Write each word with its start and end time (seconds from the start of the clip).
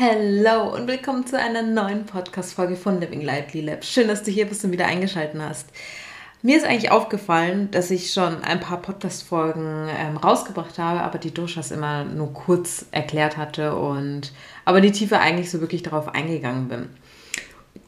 Hallo 0.00 0.72
und 0.76 0.86
willkommen 0.86 1.26
zu 1.26 1.36
einer 1.36 1.62
neuen 1.62 2.06
Podcast-Folge 2.06 2.76
von 2.76 3.00
Living 3.00 3.20
Lightly 3.20 3.62
Lab. 3.62 3.84
Schön, 3.84 4.06
dass 4.06 4.22
du 4.22 4.30
hier 4.30 4.46
bist 4.46 4.64
und 4.64 4.70
wieder 4.70 4.86
eingeschaltet 4.86 5.40
hast. 5.40 5.66
Mir 6.40 6.56
ist 6.56 6.64
eigentlich 6.64 6.92
aufgefallen, 6.92 7.68
dass 7.72 7.90
ich 7.90 8.12
schon 8.12 8.44
ein 8.44 8.60
paar 8.60 8.80
Podcast-Folgen 8.80 9.88
ähm, 9.88 10.16
rausgebracht 10.16 10.78
habe, 10.78 11.00
aber 11.00 11.18
die 11.18 11.34
Doshas 11.34 11.72
immer 11.72 12.04
nur 12.04 12.32
kurz 12.32 12.86
erklärt 12.92 13.36
hatte 13.36 13.74
und 13.74 14.32
aber 14.64 14.80
die 14.80 14.92
Tiefe 14.92 15.18
eigentlich 15.18 15.50
so 15.50 15.60
wirklich 15.60 15.82
darauf 15.82 16.06
eingegangen 16.14 16.68
bin. 16.68 16.90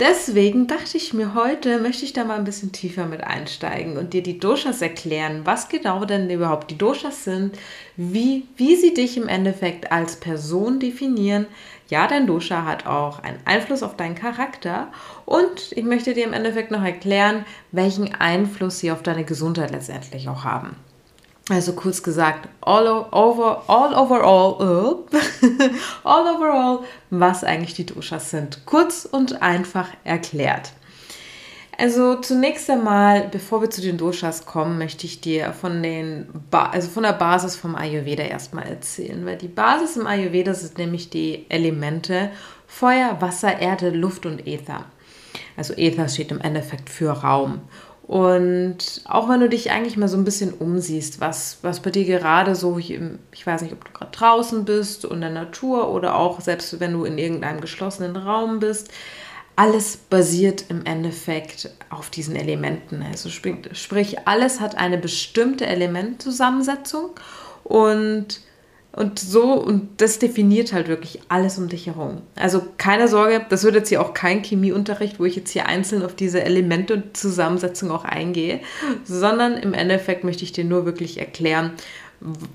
Deswegen 0.01 0.67
dachte 0.67 0.97
ich 0.97 1.13
mir, 1.13 1.35
heute 1.35 1.79
möchte 1.79 2.07
ich 2.07 2.15
da 2.15 2.25
mal 2.25 2.39
ein 2.39 2.45
bisschen 2.45 2.73
tiefer 2.73 3.05
mit 3.05 3.23
einsteigen 3.23 3.99
und 3.99 4.15
dir 4.15 4.23
die 4.23 4.39
Doshas 4.39 4.81
erklären, 4.81 5.43
was 5.45 5.69
genau 5.69 6.07
denn 6.07 6.31
überhaupt 6.31 6.71
die 6.71 6.79
Doshas 6.79 7.25
sind, 7.25 7.59
wie, 7.97 8.47
wie 8.57 8.77
sie 8.77 8.95
dich 8.95 9.19
im 9.19 9.29
Endeffekt 9.29 9.93
als 9.93 10.17
Person 10.17 10.81
definieren. 10.81 11.47
Ja, 11.89 12.07
dein 12.07 12.27
Dosha 12.27 12.65
hat 12.65 12.87
auch 12.87 13.19
einen 13.19 13.41
Einfluss 13.45 13.83
auf 13.83 13.95
deinen 13.95 14.15
Charakter 14.15 14.91
und 15.27 15.73
ich 15.73 15.85
möchte 15.85 16.15
dir 16.15 16.25
im 16.25 16.33
Endeffekt 16.33 16.71
noch 16.71 16.83
erklären, 16.83 17.45
welchen 17.71 18.15
Einfluss 18.15 18.79
sie 18.79 18.93
auf 18.93 19.03
deine 19.03 19.25
Gesundheit 19.25 19.71
letztendlich 19.71 20.31
auch 20.31 20.45
haben. 20.45 20.77
Also 21.49 21.73
kurz 21.73 22.03
gesagt, 22.03 22.49
all 22.61 22.87
over, 22.87 23.65
all 23.67 23.95
overall, 23.95 25.05
all 26.05 26.37
overall, 26.37 26.85
was 27.11 27.43
eigentlich 27.43 27.75
die 27.75 27.87
Doshas 27.87 28.31
sind. 28.31 28.65
Kurz 28.67 29.05
und 29.11 29.43
einfach 29.43 29.89
erklärt. 30.05 30.73
Also 31.81 32.17
zunächst 32.17 32.69
einmal, 32.69 33.29
bevor 33.29 33.63
wir 33.63 33.71
zu 33.71 33.81
den 33.81 33.97
Doshas 33.97 34.45
kommen, 34.45 34.77
möchte 34.77 35.07
ich 35.07 35.23
dir 35.23 35.55
von 35.55 35.83
den 35.83 36.29
ba 36.51 36.67
also 36.67 36.91
von 36.91 37.05
der 37.05 37.15
Basis 37.15 37.57
vom 37.57 37.75
Ayurveda 37.75 38.23
erstmal 38.23 38.67
erzählen, 38.67 39.25
weil 39.25 39.39
die 39.39 39.49
Basis 39.49 39.97
im 39.97 40.07
Ayurveda 40.07 40.53
sind 40.53 40.77
nämlich 40.77 41.09
die 41.09 41.47
Elemente 41.49 42.31
Feuer, 42.67 43.17
Wasser, 43.21 43.59
Erde, 43.61 43.89
Luft 43.89 44.27
und 44.27 44.47
Äther. 44.47 44.85
Also 45.57 45.73
Äther 45.75 46.09
steht 46.09 46.31
im 46.31 46.41
Endeffekt 46.41 46.91
für 46.91 47.11
Raum. 47.11 47.63
Und 48.11 49.03
auch 49.05 49.29
wenn 49.29 49.39
du 49.39 49.49
dich 49.49 49.71
eigentlich 49.71 49.97
mal 49.97 50.09
so 50.09 50.17
ein 50.17 50.25
bisschen 50.25 50.53
umsiehst, 50.53 51.21
was, 51.21 51.59
was 51.63 51.79
bei 51.79 51.91
dir 51.93 52.05
gerade 52.05 52.57
so, 52.57 52.77
ich, 52.77 52.99
ich 53.31 53.47
weiß 53.47 53.63
nicht, 53.63 53.73
ob 53.73 53.85
du 53.85 53.93
gerade 53.93 54.11
draußen 54.11 54.65
bist 54.65 55.05
und 55.05 55.15
in 55.15 55.21
der 55.21 55.31
Natur 55.31 55.89
oder 55.93 56.17
auch 56.17 56.41
selbst 56.41 56.81
wenn 56.81 56.93
du 56.93 57.05
in 57.05 57.19
irgendeinem 57.19 57.61
geschlossenen 57.61 58.17
Raum 58.17 58.59
bist, 58.59 58.89
alles 59.55 59.97
basiert 59.97 60.65
im 60.71 60.85
Endeffekt 60.87 61.71
auf 61.89 62.11
diesen 62.11 62.35
Elementen. 62.35 63.01
Also 63.01 63.29
sprich, 63.29 64.27
alles 64.27 64.59
hat 64.59 64.77
eine 64.77 64.99
bestimmte 64.99 65.67
Elementzusammensetzung 65.67 67.11
und 67.63 68.41
und 68.93 69.21
so, 69.21 69.53
und 69.55 69.89
das 70.01 70.19
definiert 70.19 70.73
halt 70.73 70.89
wirklich 70.89 71.21
alles 71.29 71.59
um 71.59 71.69
dich 71.69 71.87
herum. 71.87 72.23
Also 72.35 72.63
keine 72.77 73.07
Sorge, 73.07 73.45
das 73.49 73.63
wird 73.63 73.77
jetzt 73.77 73.89
hier 73.89 74.03
auch 74.03 74.15
kein 74.15 74.43
Chemieunterricht, 74.43 75.21
wo 75.21 75.25
ich 75.25 75.37
jetzt 75.37 75.51
hier 75.51 75.67
einzeln 75.67 76.03
auf 76.03 76.15
diese 76.15 76.43
Elemente 76.43 76.95
und 76.95 77.17
Zusammensetzung 77.17 77.91
auch 77.93 78.05
eingehe, 78.05 78.61
sondern 79.05 79.57
im 79.57 79.75
Endeffekt 79.75 80.25
möchte 80.25 80.43
ich 80.43 80.53
dir 80.53 80.65
nur 80.65 80.87
wirklich 80.87 81.19
erklären, 81.19 81.73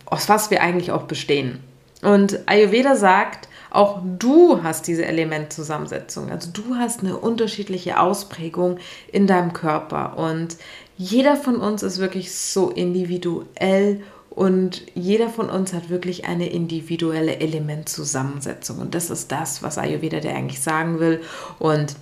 aus 0.05 0.27
was 0.27 0.51
wir 0.51 0.61
eigentlich 0.61 0.91
auch 0.91 1.03
bestehen. 1.03 1.59
Und 2.01 2.39
Ayurveda 2.47 2.95
sagt, 2.95 3.47
auch 3.71 4.01
du 4.19 4.61
hast 4.61 4.87
diese 4.87 5.05
Elementzusammensetzung. 5.05 6.31
Also 6.31 6.49
du 6.51 6.75
hast 6.75 7.01
eine 7.01 7.17
unterschiedliche 7.17 7.99
Ausprägung 7.99 8.77
in 9.11 9.27
deinem 9.27 9.53
Körper. 9.53 10.17
Und 10.17 10.57
jeder 10.97 11.35
von 11.35 11.57
uns 11.57 11.83
ist 11.83 11.99
wirklich 11.99 12.33
so 12.33 12.69
individuell 12.69 14.01
und 14.35 14.81
jeder 14.95 15.29
von 15.29 15.49
uns 15.49 15.71
hat 15.71 15.89
wirklich 15.89 16.25
eine 16.25 16.49
individuelle 16.49 17.39
Elementzusammensetzung. 17.39 18.79
Und 18.79 18.93
das 18.93 19.09
ist 19.09 19.31
das, 19.31 19.63
was 19.63 19.77
Ayurveda 19.77 20.19
dir 20.19 20.35
eigentlich 20.35 20.59
sagen 20.59 20.99
will. 20.99 21.21
Und 21.57 21.95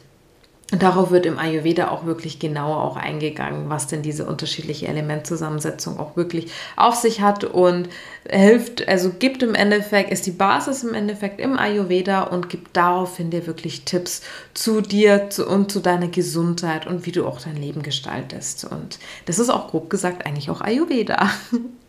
darauf 0.71 1.11
wird 1.11 1.27
im 1.27 1.37
Ayurveda 1.37 1.89
auch 1.89 2.07
wirklich 2.07 2.39
genauer 2.39 2.81
auch 2.81 2.97
eingegangen, 2.97 3.69
was 3.69 3.85
denn 3.85 4.01
diese 4.01 4.25
unterschiedliche 4.25 4.87
Elementzusammensetzung 4.87 5.99
auch 5.99 6.17
wirklich 6.17 6.51
auf 6.75 6.95
sich 6.95 7.21
hat 7.21 7.43
und 7.43 7.87
hilft, 8.27 8.87
also 8.87 9.11
gibt 9.11 9.43
im 9.43 9.53
Endeffekt, 9.53 10.11
ist 10.11 10.25
die 10.25 10.31
Basis 10.31 10.83
im 10.83 10.95
Endeffekt 10.95 11.39
im 11.39 11.59
Ayurveda 11.59 12.23
und 12.23 12.49
gibt 12.49 12.75
daraufhin 12.75 13.29
dir 13.29 13.45
wirklich 13.45 13.85
Tipps 13.85 14.23
zu 14.55 14.81
dir 14.81 15.29
und 15.47 15.71
zu 15.71 15.81
deiner 15.81 16.07
Gesundheit 16.07 16.87
und 16.87 17.05
wie 17.05 17.11
du 17.11 17.27
auch 17.27 17.39
dein 17.39 17.57
Leben 17.57 17.83
gestaltest. 17.83 18.65
Und 18.65 18.97
das 19.27 19.37
ist 19.37 19.51
auch 19.51 19.69
grob 19.69 19.91
gesagt 19.91 20.25
eigentlich 20.25 20.49
auch 20.49 20.61
Ayurveda. 20.61 21.29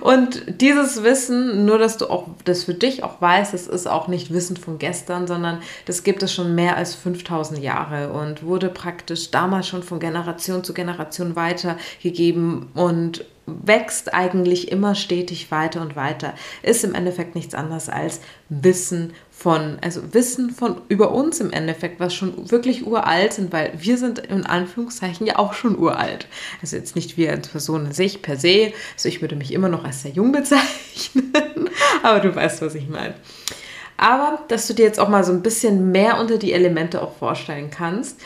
Und 0.00 0.60
dieses 0.60 1.02
Wissen, 1.02 1.64
nur 1.64 1.78
dass 1.78 1.96
du 1.96 2.08
auch 2.08 2.26
das 2.44 2.64
für 2.64 2.74
dich 2.74 3.02
auch 3.04 3.20
weißt, 3.20 3.54
das 3.54 3.66
ist 3.66 3.86
auch 3.86 4.08
nicht 4.08 4.32
Wissen 4.32 4.56
von 4.56 4.78
gestern, 4.78 5.26
sondern 5.26 5.60
das 5.86 6.04
gibt 6.04 6.22
es 6.22 6.32
schon 6.32 6.54
mehr 6.54 6.76
als 6.76 6.94
5000 6.94 7.60
Jahre 7.60 8.12
und 8.12 8.44
wurde 8.44 8.68
praktisch 8.68 9.30
damals 9.30 9.68
schon 9.68 9.82
von 9.82 10.00
Generation 10.00 10.64
zu 10.64 10.74
Generation 10.74 11.36
weitergegeben 11.36 12.68
und 12.74 13.24
wächst 13.46 14.14
eigentlich 14.14 14.70
immer 14.70 14.94
stetig 14.94 15.50
weiter 15.50 15.80
und 15.82 15.96
weiter. 15.96 16.34
Ist 16.62 16.84
im 16.84 16.94
Endeffekt 16.94 17.34
nichts 17.34 17.54
anderes 17.54 17.88
als 17.88 18.20
Wissen 18.48 19.12
von, 19.40 19.78
also 19.80 20.12
Wissen 20.12 20.50
von 20.50 20.82
über 20.88 21.12
uns 21.12 21.40
im 21.40 21.50
Endeffekt, 21.50 21.98
was 21.98 22.12
schon 22.12 22.50
wirklich 22.50 22.86
uralt 22.86 23.32
sind, 23.32 23.54
weil 23.54 23.72
wir 23.74 23.96
sind 23.96 24.18
in 24.18 24.44
Anführungszeichen 24.44 25.26
ja 25.26 25.38
auch 25.38 25.54
schon 25.54 25.78
uralt. 25.78 26.26
Also 26.60 26.76
jetzt 26.76 26.94
nicht 26.94 27.16
wir 27.16 27.30
als 27.30 27.48
Person 27.48 27.86
in 27.86 27.92
sich 27.92 28.20
per 28.20 28.36
se, 28.36 28.74
also 28.92 29.08
ich 29.08 29.22
würde 29.22 29.36
mich 29.36 29.54
immer 29.54 29.70
noch 29.70 29.82
als 29.82 30.02
sehr 30.02 30.10
jung 30.10 30.30
bezeichnen, 30.32 31.32
aber 32.02 32.20
du 32.20 32.34
weißt, 32.34 32.60
was 32.60 32.74
ich 32.74 32.90
meine. 32.90 33.14
Aber, 33.96 34.40
dass 34.48 34.66
du 34.66 34.74
dir 34.74 34.84
jetzt 34.84 35.00
auch 35.00 35.08
mal 35.08 35.24
so 35.24 35.32
ein 35.32 35.40
bisschen 35.40 35.90
mehr 35.90 36.20
unter 36.20 36.36
die 36.36 36.52
Elemente 36.52 37.00
auch 37.00 37.16
vorstellen 37.16 37.70
kannst. 37.70 38.20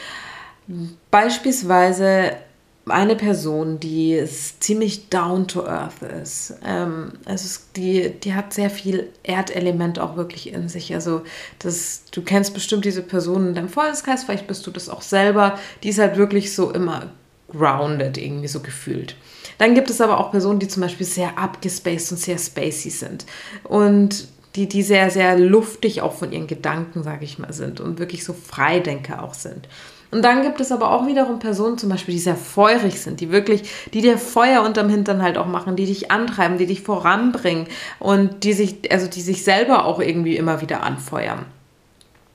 Beispielsweise 1.12 2.32
eine 2.86 3.16
Person, 3.16 3.80
die 3.80 4.22
ziemlich 4.60 5.08
down 5.08 5.48
to 5.48 5.66
earth 5.66 6.02
ist. 6.02 6.54
Ähm, 6.64 7.12
also 7.24 7.60
die, 7.76 8.10
die 8.10 8.34
hat 8.34 8.52
sehr 8.52 8.68
viel 8.68 9.08
Erdelement 9.22 9.98
auch 9.98 10.16
wirklich 10.16 10.52
in 10.52 10.68
sich. 10.68 10.94
Also 10.94 11.22
das, 11.58 12.04
du 12.12 12.22
kennst 12.22 12.52
bestimmt 12.52 12.84
diese 12.84 13.02
Person 13.02 13.48
in 13.48 13.54
deinem 13.54 13.68
Freundeskreis, 13.68 14.24
vielleicht 14.24 14.46
bist 14.46 14.66
du 14.66 14.70
das 14.70 14.88
auch 14.88 15.02
selber. 15.02 15.58
Die 15.82 15.88
ist 15.88 15.98
halt 15.98 16.16
wirklich 16.16 16.54
so 16.54 16.70
immer 16.70 17.12
grounded 17.50 18.18
irgendwie 18.18 18.48
so 18.48 18.60
gefühlt. 18.60 19.16
Dann 19.58 19.74
gibt 19.74 19.88
es 19.88 20.00
aber 20.00 20.18
auch 20.18 20.30
Personen, 20.30 20.58
die 20.58 20.68
zum 20.68 20.82
Beispiel 20.82 21.06
sehr 21.06 21.38
abgespaced 21.38 22.12
und 22.12 22.18
sehr 22.18 22.38
spacey 22.38 22.90
sind. 22.90 23.24
Und 23.62 24.28
die, 24.56 24.68
die 24.68 24.82
sehr, 24.82 25.10
sehr 25.10 25.38
luftig 25.38 26.02
auch 26.02 26.12
von 26.12 26.32
ihren 26.32 26.46
Gedanken, 26.46 27.02
sage 27.02 27.24
ich 27.24 27.38
mal, 27.38 27.52
sind 27.52 27.80
und 27.80 27.98
wirklich 27.98 28.24
so 28.24 28.32
Freidenker 28.32 29.22
auch 29.22 29.34
sind. 29.34 29.68
Und 30.14 30.22
dann 30.22 30.42
gibt 30.42 30.60
es 30.60 30.70
aber 30.70 30.92
auch 30.92 31.08
wiederum 31.08 31.40
Personen 31.40 31.76
zum 31.76 31.88
Beispiel, 31.88 32.14
die 32.14 32.20
sehr 32.20 32.36
feurig 32.36 33.00
sind, 33.00 33.18
die 33.18 33.32
wirklich, 33.32 33.68
die 33.92 34.00
dir 34.00 34.16
Feuer 34.16 34.62
unterm 34.62 34.88
Hintern 34.88 35.20
halt 35.20 35.36
auch 35.36 35.46
machen, 35.46 35.74
die 35.74 35.86
dich 35.86 36.12
antreiben, 36.12 36.56
die 36.56 36.66
dich 36.66 36.82
voranbringen 36.82 37.66
und 37.98 38.44
die 38.44 38.52
sich, 38.52 38.92
also 38.92 39.08
die 39.08 39.22
sich 39.22 39.42
selber 39.42 39.86
auch 39.86 39.98
irgendwie 39.98 40.36
immer 40.36 40.60
wieder 40.60 40.84
anfeuern. 40.84 41.46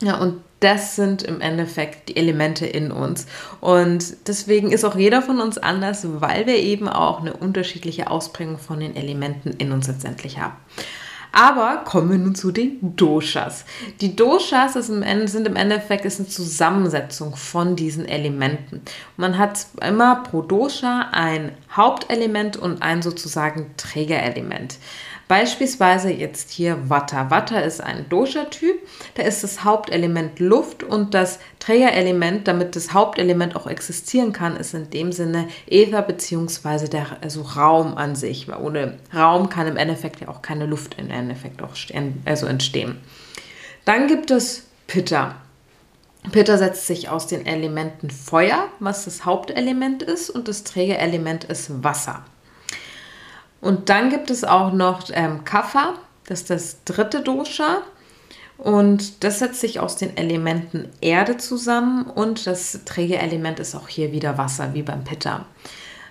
Ja, 0.02 0.18
und 0.18 0.42
das 0.60 0.98
sind 0.98 1.24
im 1.24 1.40
Endeffekt 1.40 2.10
die 2.10 2.18
Elemente 2.18 2.66
in 2.66 2.92
uns. 2.92 3.28
Und 3.62 4.28
deswegen 4.28 4.74
ist 4.74 4.84
auch 4.84 4.98
jeder 4.98 5.22
von 5.22 5.40
uns 5.40 5.58
anders, 5.58 6.06
weil 6.20 6.48
wir 6.48 6.58
eben 6.58 6.90
auch 6.90 7.22
eine 7.22 7.32
unterschiedliche 7.32 8.12
Ausprägung 8.12 8.58
von 8.58 8.82
den 8.82 8.98
Elementen 8.98 9.52
in 9.52 9.72
uns 9.72 9.88
letztendlich 9.88 10.38
haben. 10.38 10.58
Aber 11.32 11.84
kommen 11.86 12.10
wir 12.10 12.18
nun 12.18 12.36
zu 12.36 12.52
den 12.52 12.96
Doshas. 12.96 13.66
Die 14.02 14.16
Doshas 14.16 14.76
im 14.90 15.04
Ende, 15.04 15.28
sind 15.28 15.48
im 15.48 15.56
Endeffekt 15.56 16.06
ist 16.06 16.20
eine 16.20 16.28
Zusammensetzung 16.28 17.36
von 17.36 17.76
diesen 17.76 18.06
Elementen. 18.06 18.82
Man 19.16 19.38
hat 19.38 19.68
immer 19.86 20.24
pro 20.24 20.42
Dosha 20.42 21.10
ein 21.12 21.52
Hauptelement 21.72 22.58
und 22.58 22.82
ein 22.82 23.02
sozusagen 23.02 23.72
Trägerelement. 23.78 24.78
Beispielsweise 25.30 26.10
jetzt 26.10 26.50
hier 26.50 26.90
Vata. 26.90 27.30
Vata 27.30 27.60
ist 27.60 27.82
ein 27.82 28.10
Dosha-Typ. 28.10 28.80
Da 29.14 29.22
ist 29.22 29.44
das 29.44 29.64
Hauptelement 29.64 30.40
Luft 30.40 30.82
und 30.82 31.14
das 31.14 31.38
Trägerelement, 31.60 32.48
damit 32.48 32.76
das 32.76 32.94
Hauptelement 32.94 33.56
auch 33.56 33.68
existieren 33.68 34.34
kann, 34.34 34.58
ist 34.58 34.74
in 34.74 34.90
dem 34.90 35.12
Sinne 35.12 35.48
Äther 35.68 36.02
bzw. 36.02 36.88
der 36.88 37.18
also 37.22 37.44
Raum 37.44 37.96
an 37.96 38.16
sich. 38.16 38.48
Weil 38.48 38.58
ohne 38.58 38.98
Raum 39.16 39.50
kann 39.50 39.68
im 39.68 39.78
Endeffekt 39.78 40.20
ja 40.20 40.30
auch 40.30 40.42
keine 40.42 40.66
Luft 40.66 40.96
im 40.98 41.12
Endeffekt 41.12 41.62
auch 41.62 41.76
also 42.26 42.48
entstehen. 42.48 42.98
Dann 43.86 44.08
gibt 44.08 44.32
es 44.32 44.64
Pitta. 44.88 45.36
Pitta 46.32 46.58
setzt 46.58 46.88
sich 46.88 47.08
aus 47.10 47.28
den 47.28 47.46
Elementen 47.46 48.10
Feuer, 48.10 48.70
was 48.80 49.06
das 49.06 49.26
Hauptelement 49.26 50.02
ist, 50.02 50.32
und 50.32 50.48
das 50.48 50.64
Trägerelement 50.64 51.44
ist 51.44 51.84
Wasser. 51.84 52.26
Und 53.62 53.90
dann 53.90 54.10
gibt 54.10 54.30
es 54.30 54.44
auch 54.44 54.72
noch 54.74 55.04
ähm, 55.12 55.44
Kapha, 55.44 55.96
das 56.28 56.42
ist 56.42 56.50
das 56.50 56.84
dritte 56.86 57.22
Dosha. 57.22 57.82
Und 58.58 59.24
das 59.24 59.40
setzt 59.40 59.62
sich 59.62 59.80
aus 59.80 59.96
den 59.96 60.18
Elementen 60.18 60.90
Erde 61.00 61.38
zusammen 61.38 62.04
und 62.04 62.46
das 62.46 62.82
Trägerelement 62.84 63.58
ist 63.60 63.74
auch 63.74 63.88
hier 63.88 64.12
wieder 64.12 64.38
Wasser, 64.38 64.74
wie 64.74 64.84
beim 64.84 65.06
Pitta. 65.06 65.46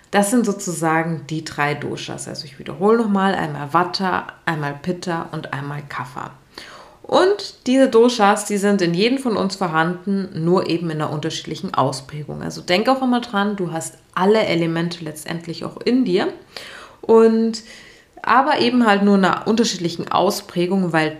Das 0.09 0.31
sind 0.31 0.47
sozusagen 0.47 1.25
die 1.29 1.43
drei 1.43 1.75
Doshas. 1.75 2.27
Also 2.27 2.45
ich 2.45 2.57
wiederhole 2.57 2.97
nochmal, 2.97 3.35
einmal 3.35 3.71
Vata, 3.71 4.25
einmal 4.45 4.73
Pitta 4.81 5.29
und 5.31 5.53
einmal 5.53 5.83
Kapha. 5.87 6.31
Und 7.03 7.67
diese 7.67 7.87
Doshas, 7.87 8.45
die 8.45 8.57
sind 8.57 8.81
in 8.81 8.93
jedem 8.93 9.19
von 9.19 9.37
uns 9.37 9.55
vorhanden, 9.55 10.29
nur 10.43 10.69
eben 10.69 10.89
in 10.89 11.01
einer 11.01 11.11
unterschiedlichen 11.11 11.73
Ausprägung. 11.73 12.41
Also 12.41 12.61
denk 12.61 12.89
auch 12.89 13.01
immer 13.01 13.21
dran, 13.21 13.55
du 13.55 13.71
hast 13.71 13.97
alle 14.15 14.41
Elemente 14.41 15.03
letztendlich 15.03 15.65
auch 15.65 15.77
in 15.77 16.05
dir. 16.05 16.33
Und 17.09 17.63
aber 18.21 18.59
eben 18.59 18.85
halt 18.85 19.01
nur 19.01 19.15
in 19.15 19.25
einer 19.25 19.47
unterschiedlichen 19.47 20.11
Ausprägung, 20.11 20.93
weil 20.93 21.17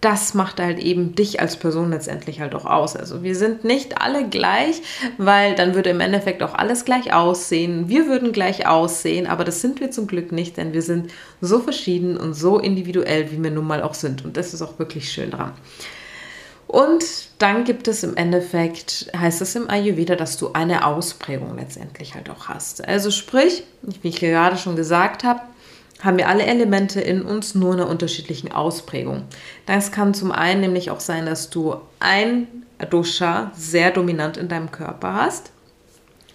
das 0.00 0.32
macht 0.32 0.60
halt 0.60 0.78
eben 0.78 1.14
dich 1.14 1.40
als 1.40 1.58
Person 1.58 1.90
letztendlich 1.90 2.40
halt 2.40 2.54
auch 2.54 2.64
aus. 2.64 2.96
Also 2.96 3.22
wir 3.22 3.36
sind 3.36 3.62
nicht 3.62 4.00
alle 4.00 4.26
gleich, 4.26 4.80
weil 5.18 5.54
dann 5.54 5.74
würde 5.74 5.90
im 5.90 6.00
Endeffekt 6.00 6.42
auch 6.42 6.54
alles 6.54 6.86
gleich 6.86 7.12
aussehen. 7.12 7.90
Wir 7.90 8.06
würden 8.06 8.32
gleich 8.32 8.66
aussehen, 8.66 9.26
aber 9.26 9.44
das 9.44 9.60
sind 9.60 9.80
wir 9.80 9.90
zum 9.90 10.06
Glück 10.06 10.32
nicht, 10.32 10.56
denn 10.56 10.72
wir 10.72 10.80
sind 10.80 11.12
so 11.42 11.58
verschieden 11.60 12.16
und 12.16 12.32
so 12.32 12.58
individuell, 12.58 13.30
wie 13.30 13.42
wir 13.42 13.50
nun 13.50 13.66
mal 13.66 13.82
auch 13.82 13.92
sind. 13.92 14.24
Und 14.24 14.38
das 14.38 14.54
ist 14.54 14.62
auch 14.62 14.78
wirklich 14.78 15.12
schön 15.12 15.32
dran. 15.32 15.52
Und 16.70 17.04
dann 17.38 17.64
gibt 17.64 17.88
es 17.88 18.04
im 18.04 18.16
Endeffekt, 18.16 19.10
heißt 19.16 19.42
es 19.42 19.56
im 19.56 19.68
Ayurveda, 19.68 20.14
dass 20.14 20.36
du 20.36 20.52
eine 20.52 20.86
Ausprägung 20.86 21.56
letztendlich 21.56 22.14
halt 22.14 22.30
auch 22.30 22.46
hast. 22.46 22.86
Also 22.86 23.10
sprich, 23.10 23.64
wie 23.82 24.10
ich 24.10 24.20
gerade 24.20 24.56
schon 24.56 24.76
gesagt 24.76 25.24
habe, 25.24 25.40
haben 26.00 26.16
wir 26.16 26.28
alle 26.28 26.44
Elemente 26.44 27.00
in 27.00 27.22
uns 27.22 27.56
nur 27.56 27.74
in 27.74 27.80
einer 27.80 27.90
unterschiedlichen 27.90 28.52
Ausprägung. 28.52 29.24
Das 29.66 29.90
kann 29.90 30.14
zum 30.14 30.30
einen 30.30 30.60
nämlich 30.60 30.92
auch 30.92 31.00
sein, 31.00 31.26
dass 31.26 31.50
du 31.50 31.74
ein 31.98 32.46
Dosha 32.88 33.50
sehr 33.56 33.90
dominant 33.90 34.36
in 34.36 34.46
deinem 34.46 34.70
Körper 34.70 35.14
hast. 35.14 35.50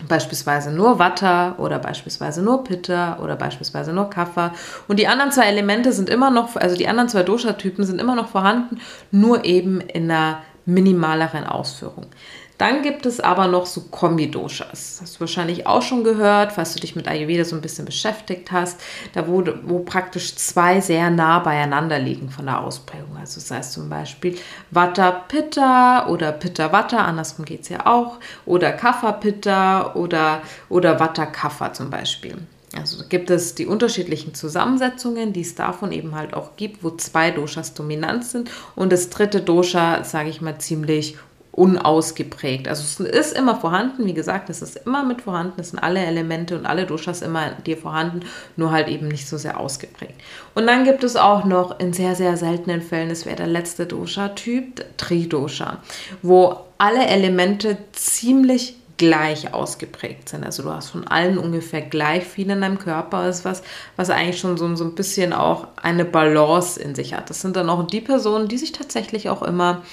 Beispielsweise 0.08 0.72
nur 0.72 1.00
Vata 1.00 1.56
oder 1.58 1.80
beispielsweise 1.80 2.42
nur 2.42 2.64
Pitta 2.64 3.18
oder 3.20 3.36
beispielsweise 3.36 3.94
nur 3.94 4.10
Kapha. 4.10 4.54
Und 4.88 5.00
die 5.00 5.08
anderen 5.08 5.32
zwei 5.32 5.46
Elemente 5.46 5.94
sind 5.94 6.10
immer 6.10 6.32
noch, 6.32 6.56
also 6.58 6.76
die 6.76 6.88
anderen 6.88 7.10
zwei 7.10 7.24
Dosha-Typen 7.24 7.86
sind 7.86 8.02
immer 8.02 8.16
noch 8.16 8.28
vorhanden, 8.28 8.80
nur 9.12 9.46
eben 9.46 9.80
in 9.82 10.12
einer 10.12 10.40
minimaleren 10.66 11.46
Ausführung. 11.46 12.08
Dann 12.58 12.84
gibt 12.84 13.06
es 13.06 13.20
aber 13.20 13.48
noch 13.48 13.66
so 13.66 13.82
Kombi-Doshas. 13.82 15.00
Hast 15.02 15.16
du 15.16 15.20
wahrscheinlich 15.20 15.68
auch 15.68 15.82
schon 15.82 16.06
gehört, 16.06 16.54
falls 16.54 16.74
du 16.74 16.80
dich 16.80 16.96
mit 16.96 17.08
Ayurveda 17.08 17.44
so 17.44 17.56
ein 17.56 17.62
bisschen 17.62 17.86
beschäftigt 17.86 18.52
hast, 18.52 18.80
da 19.14 19.28
wo, 19.28 19.44
wo 19.64 19.80
praktisch 19.80 20.36
zwei 20.36 20.80
sehr 20.80 21.10
nah 21.10 21.40
beieinander 21.40 22.00
liegen 22.00 22.30
von 22.30 22.46
der 22.46 22.62
Ausprägung. 22.62 23.18
Also 23.18 23.42
das 23.42 23.52
heißt 23.52 23.74
zum 23.74 23.90
Beispiel 23.90 24.38
Vata 24.72 25.12
Pitta 25.12 26.08
oder 26.08 26.32
Pitta 26.32 26.72
Vata, 26.72 27.04
andersrum 27.04 27.44
geht 27.44 27.64
es 27.64 27.70
ja 27.70 27.86
auch, 27.86 28.20
oder 28.46 28.72
Kapha 28.72 29.12
Pitta 29.12 29.94
oder, 29.96 30.42
oder 30.70 31.00
Vata 31.00 31.26
Kapha 31.26 31.74
zum 31.74 31.90
Beispiel. 31.90 32.38
Also 32.78 33.04
gibt 33.08 33.30
es 33.30 33.56
die 33.56 33.68
unterschiedlichen 33.68 34.34
Zusammensetzungen, 34.34 35.34
die 35.34 35.42
es 35.42 35.56
davon 35.56 35.92
eben 35.92 36.16
halt 36.16 36.34
auch 36.34 36.56
gibt, 36.58 36.84
wo 36.84 36.92
zwei 36.92 37.32
Doshas 37.32 37.74
dominant 37.74 38.26
sind 38.26 38.50
und 38.76 38.92
das 38.92 39.10
dritte 39.10 39.42
Dosha, 39.42 40.04
sage 40.04 40.30
ich 40.30 40.42
mal, 40.42 40.58
ziemlich 40.58 41.18
unausgeprägt. 41.56 42.68
Also 42.68 42.84
es 42.84 43.00
ist 43.00 43.38
immer 43.38 43.56
vorhanden, 43.56 44.06
wie 44.06 44.14
gesagt, 44.14 44.50
es 44.50 44.62
ist 44.62 44.76
immer 44.86 45.06
mit 45.06 45.22
vorhanden, 45.22 45.62
es 45.62 45.70
sind 45.70 45.80
alle 45.80 46.02
Elemente 46.02 46.58
und 46.58 46.66
alle 46.66 46.86
Doshas 46.86 47.22
immer 47.22 47.52
dir 47.66 47.78
vorhanden, 47.78 48.22
nur 48.58 48.72
halt 48.72 48.90
eben 48.90 49.08
nicht 49.08 49.28
so 49.28 49.38
sehr 49.38 49.58
ausgeprägt. 49.58 50.16
Und 50.54 50.68
dann 50.68 50.84
gibt 50.84 51.06
es 51.06 51.16
auch 51.16 51.46
noch 51.46 51.80
in 51.80 51.94
sehr, 51.94 52.16
sehr 52.16 52.36
seltenen 52.36 52.82
Fällen, 52.82 53.08
das 53.08 53.26
wäre 53.26 53.38
der 53.38 53.48
letzte 53.48 53.86
Dosha-Typ, 53.86 54.84
Tridosha, 54.98 55.78
wo 56.22 56.58
alle 56.78 57.06
Elemente 57.08 57.78
ziemlich 57.94 58.76
gleich 58.98 59.54
ausgeprägt 59.54 60.30
sind. 60.30 60.46
Also 60.46 60.64
du 60.64 60.72
hast 60.72 60.90
von 60.90 61.08
allen 61.08 61.38
ungefähr 61.38 61.82
gleich 61.82 62.24
viel 62.24 62.50
in 62.50 62.62
deinem 62.62 62.80
Körper. 62.80 63.26
Das 63.26 63.40
ist 63.40 63.46
was, 63.46 63.64
was 63.96 64.10
eigentlich 64.10 64.40
schon 64.40 64.58
so, 64.58 64.76
so 64.76 64.86
ein 64.86 64.96
bisschen 64.96 65.34
auch 65.34 65.68
eine 65.82 66.06
Balance 66.06 66.80
in 66.80 66.96
sich 66.96 67.14
hat. 67.14 67.30
Das 67.30 67.42
sind 67.42 67.56
dann 67.56 67.70
auch 67.70 67.86
die 67.86 68.02
Personen, 68.02 68.48
die 68.48 68.58
sich 68.58 68.72
tatsächlich 68.72 69.30
auch 69.30 69.42
immer 69.42 69.84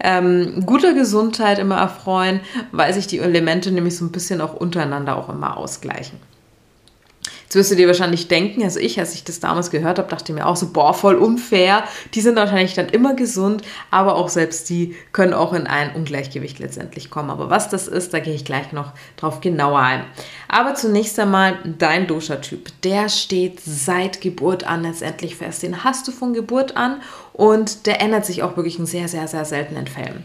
ähm, 0.00 0.64
guter 0.64 0.94
Gesundheit 0.94 1.58
immer 1.58 1.76
erfreuen, 1.76 2.40
weil 2.70 2.94
sich 2.94 3.06
die 3.06 3.18
Elemente 3.18 3.72
nämlich 3.72 3.96
so 3.96 4.04
ein 4.04 4.12
bisschen 4.12 4.40
auch 4.40 4.54
untereinander 4.54 5.16
auch 5.16 5.28
immer 5.28 5.56
ausgleichen. 5.56 6.18
Jetzt 7.52 7.56
wirst 7.56 7.72
du 7.72 7.76
dir 7.76 7.86
wahrscheinlich 7.86 8.28
denken, 8.28 8.62
also 8.62 8.80
ich, 8.80 8.98
als 8.98 9.12
ich 9.12 9.24
das 9.24 9.38
damals 9.38 9.70
gehört 9.70 9.98
habe, 9.98 10.08
dachte 10.08 10.32
mir 10.32 10.46
auch 10.46 10.56
so, 10.56 10.72
boah, 10.72 10.94
voll 10.94 11.16
unfair. 11.16 11.84
Die 12.14 12.22
sind 12.22 12.34
wahrscheinlich 12.34 12.72
dann 12.72 12.88
immer 12.88 13.12
gesund, 13.12 13.60
aber 13.90 14.14
auch 14.14 14.30
selbst 14.30 14.70
die 14.70 14.96
können 15.12 15.34
auch 15.34 15.52
in 15.52 15.66
ein 15.66 15.94
Ungleichgewicht 15.94 16.60
letztendlich 16.60 17.10
kommen. 17.10 17.28
Aber 17.28 17.50
was 17.50 17.68
das 17.68 17.88
ist, 17.88 18.14
da 18.14 18.20
gehe 18.20 18.32
ich 18.32 18.46
gleich 18.46 18.72
noch 18.72 18.92
drauf 19.18 19.42
genauer 19.42 19.80
ein. 19.80 20.04
Aber 20.48 20.74
zunächst 20.76 21.18
einmal 21.20 21.58
dein 21.76 22.06
Dosha-Typ. 22.06 22.70
Der 22.84 23.10
steht 23.10 23.60
seit 23.62 24.22
Geburt 24.22 24.64
an 24.64 24.84
letztendlich 24.84 25.36
fest. 25.36 25.62
Den 25.62 25.84
hast 25.84 26.08
du 26.08 26.12
von 26.12 26.32
Geburt 26.32 26.78
an 26.78 27.02
und 27.34 27.84
der 27.84 28.00
ändert 28.00 28.24
sich 28.24 28.42
auch 28.42 28.56
wirklich 28.56 28.78
in 28.78 28.86
sehr, 28.86 29.08
sehr, 29.08 29.28
sehr 29.28 29.44
seltenen 29.44 29.88
Fällen. 29.88 30.24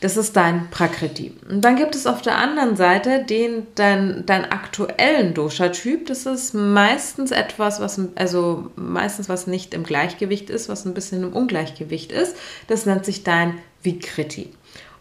Das 0.00 0.16
ist 0.18 0.36
dein 0.36 0.68
Prakriti. 0.70 1.32
Und 1.48 1.64
dann 1.64 1.76
gibt 1.76 1.94
es 1.94 2.06
auf 2.06 2.20
der 2.20 2.36
anderen 2.36 2.76
Seite 2.76 3.24
den, 3.24 3.66
dein, 3.76 4.24
dein 4.26 4.50
aktuellen 4.50 5.32
Dosha-Typ. 5.32 6.06
Das 6.06 6.26
ist 6.26 6.52
meistens 6.52 7.30
etwas, 7.30 7.80
was, 7.80 7.98
also 8.14 8.70
meistens 8.76 9.28
was 9.28 9.46
nicht 9.46 9.72
im 9.72 9.84
Gleichgewicht 9.84 10.50
ist, 10.50 10.68
was 10.68 10.84
ein 10.84 10.94
bisschen 10.94 11.22
im 11.22 11.32
Ungleichgewicht 11.32 12.12
ist. 12.12 12.36
Das 12.68 12.84
nennt 12.84 13.06
sich 13.06 13.24
dein 13.24 13.58
Vikriti. 13.82 14.50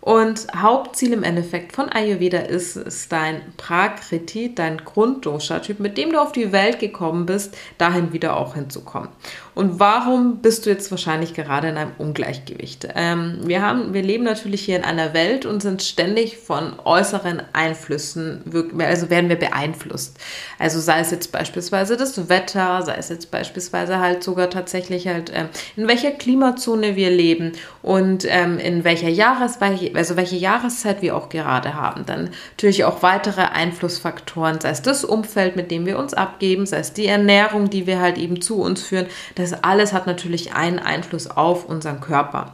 Und 0.06 0.46
Hauptziel 0.56 1.14
im 1.14 1.24
Endeffekt 1.24 1.74
von 1.74 1.90
Ayurveda 1.90 2.38
ist 2.38 2.76
es, 2.76 3.10
dein 3.10 3.42
Prakriti, 3.58 4.54
dein 4.54 4.78
Grunddosha-Typ, 4.78 5.80
mit 5.80 5.98
dem 5.98 6.12
du 6.12 6.22
auf 6.22 6.32
die 6.32 6.52
Welt 6.52 6.78
gekommen 6.78 7.26
bist, 7.26 7.58
dahin 7.80 8.14
wieder 8.14 8.38
auch 8.38 8.54
hinzukommen. 8.54 9.10
Und 9.56 9.80
warum 9.80 10.42
bist 10.42 10.66
du 10.66 10.70
jetzt 10.70 10.92
wahrscheinlich 10.92 11.34
gerade 11.34 11.70
in 11.70 11.78
einem 11.78 11.94
Ungleichgewicht? 11.98 12.90
Ähm, 12.94 13.40
wir, 13.46 13.62
haben, 13.62 13.94
wir 13.94 14.04
leben 14.04 14.26
natürlich 14.26 14.62
hier 14.62 14.76
in 14.76 14.84
einer 14.84 15.14
Welt 15.14 15.46
und 15.46 15.62
sind 15.62 15.82
ständig 15.82 16.38
von 16.38 16.74
äußeren 16.84 17.42
Einflüssen, 17.54 18.44
also 18.78 19.10
werden 19.10 19.30
wir 19.30 19.40
beeinflusst. 19.40 20.18
Also 20.60 20.82
sei 20.82 21.00
es 21.00 21.12
jetzt 21.12 21.32
beispielsweise 21.32 21.96
das 21.96 22.28
Wetter, 22.28 22.82
sei 22.82 22.96
es 22.96 23.08
jetzt 23.08 23.32
beispielsweise 23.32 24.00
halt 24.00 24.24
sogar 24.24 24.50
tatsächlich 24.50 25.08
halt, 25.08 25.32
ähm, 25.34 25.48
in 25.78 25.88
welcher 25.88 26.12
Klimazone 26.12 26.98
wir 26.98 27.10
leben 27.10 27.54
und 27.82 28.26
ähm, 28.28 28.60
in 28.60 28.84
welcher 28.84 29.10
Jahresweise 29.10 29.92
also 29.96 30.18
welche 30.18 30.36
Jahreszeit 30.36 31.02
wir 31.02 31.16
auch 31.16 31.30
gerade 31.30 31.76
haben. 31.76 32.06
Dann 32.06 32.32
natürlich 32.52 32.84
auch 32.84 33.02
weitere 33.04 33.42
Einflussfaktoren, 33.42 34.60
sei 34.60 34.72
es 34.72 34.82
das 34.82 35.06
Umfeld, 35.06 35.56
mit 35.56 35.72
dem 35.72 35.86
wir 35.86 35.98
uns 35.98 36.14
abgeben, 36.14 36.66
sei 36.66 36.80
es 36.80 36.92
die 36.92 37.08
Ernährung, 37.08 37.70
die 37.70 37.88
wir 37.88 38.02
halt 38.02 38.18
eben 38.18 38.42
zu 38.42 38.62
uns 38.62 38.84
führen. 38.84 39.06
Das 39.36 39.45
alles 39.54 39.94
hat 39.94 40.08
natürlich 40.08 40.54
einen 40.54 40.80
Einfluss 40.80 41.28
auf 41.28 41.66
unseren 41.66 42.02
Körper. 42.02 42.54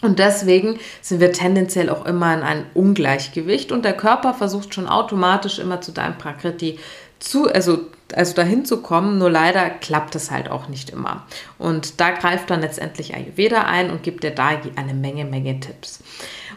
Und 0.00 0.20
deswegen 0.20 0.78
sind 1.02 1.20
wir 1.20 1.32
tendenziell 1.32 1.90
auch 1.90 2.06
immer 2.06 2.32
in 2.32 2.42
einem 2.42 2.64
Ungleichgewicht 2.74 3.72
und 3.72 3.84
der 3.84 3.96
Körper 3.96 4.32
versucht 4.32 4.72
schon 4.74 4.86
automatisch 4.86 5.58
immer 5.58 5.80
zu 5.80 5.90
deinem 5.92 6.16
Prakriti 6.18 6.78
zu, 7.18 7.48
also, 7.52 7.80
also 8.14 8.34
dahin 8.34 8.64
zu 8.64 8.82
kommen, 8.82 9.18
nur 9.18 9.30
leider 9.30 9.68
klappt 9.70 10.14
es 10.14 10.30
halt 10.30 10.50
auch 10.50 10.68
nicht 10.68 10.90
immer. 10.90 11.26
Und 11.58 12.00
da 12.00 12.10
greift 12.10 12.50
dann 12.50 12.60
letztendlich 12.60 13.14
Ayurveda 13.14 13.62
ein 13.64 13.90
und 13.90 14.02
gibt 14.02 14.24
dir 14.24 14.30
da 14.30 14.48
eine 14.76 14.94
Menge, 14.94 15.24
Menge 15.24 15.60
Tipps. 15.60 16.00